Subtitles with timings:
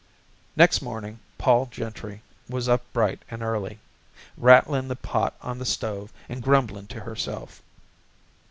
[0.55, 3.77] Next morning Pol Gentry was up bright and early,
[4.35, 7.61] rattling the pot on the stove and grumbling to herself.